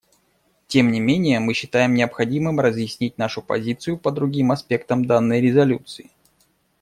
[0.65, 6.09] Тем не менее, мы считаем необходимым разъяснить нашу позицию по другим аспектам данной резолюции.